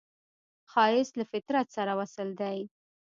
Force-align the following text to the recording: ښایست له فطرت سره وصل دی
ښایست 0.71 1.13
له 1.19 1.25
فطرت 1.31 1.67
سره 1.77 1.91
وصل 1.99 2.29
دی 2.41 2.57